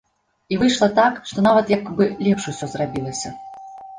І 0.53 0.57
выйшла 0.61 0.87
так, 0.99 1.19
што 1.31 1.43
нават 1.47 1.69
як 1.77 1.83
бы 1.99 2.03
лепш 2.27 2.43
усё 2.53 2.65
зрабілася. 2.75 3.29